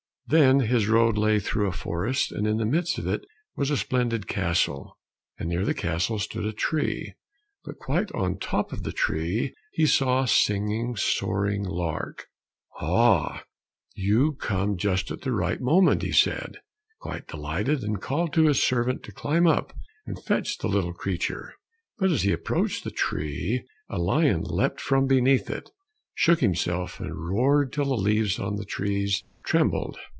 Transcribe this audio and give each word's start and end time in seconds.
Then 0.27 0.61
his 0.61 0.87
road 0.87 1.17
lay 1.17 1.39
through 1.41 1.67
a 1.67 1.73
forest, 1.73 2.31
and 2.31 2.47
in 2.47 2.55
the 2.55 2.63
midst 2.65 2.97
of 2.97 3.05
it 3.05 3.25
was 3.57 3.69
a 3.69 3.75
splendid 3.75 4.27
castle, 4.27 4.97
and 5.37 5.49
near 5.49 5.65
the 5.65 5.73
castle 5.73 6.19
stood 6.19 6.45
a 6.45 6.53
tree, 6.53 7.15
but 7.65 7.79
quite 7.79 8.13
on 8.13 8.35
the 8.35 8.39
top 8.39 8.71
of 8.71 8.83
the 8.83 8.93
tree, 8.93 9.53
he 9.73 9.85
saw 9.85 10.23
a 10.23 10.29
singing, 10.29 10.95
soaring 10.95 11.65
lark. 11.65 12.27
"Aha, 12.79 13.43
you 13.93 14.31
come 14.31 14.77
just 14.77 15.11
at 15.11 15.19
the 15.23 15.33
right 15.33 15.59
moment!" 15.59 16.01
he 16.01 16.13
said, 16.13 16.61
quite 17.01 17.27
delighted, 17.27 17.83
and 17.83 18.01
called 18.01 18.31
to 18.31 18.47
his 18.47 18.63
servant 18.63 19.03
to 19.03 19.11
climb 19.11 19.45
up 19.45 19.73
and 20.05 20.25
catch 20.25 20.59
the 20.59 20.69
little 20.69 20.93
creature. 20.93 21.55
But 21.97 22.09
as 22.09 22.21
he 22.21 22.31
approached 22.31 22.85
the 22.85 22.91
tree, 22.91 23.67
a 23.89 23.97
lion 23.99 24.43
leapt 24.43 24.79
from 24.79 25.07
beneath 25.07 25.49
it, 25.49 25.69
shook 26.13 26.39
himself, 26.39 27.01
and 27.01 27.13
roared 27.19 27.73
till 27.73 27.83
the 27.87 27.95
leaves 28.01 28.39
on 28.39 28.55
the 28.55 28.63
trees 28.63 29.25
trembled. 29.43 29.97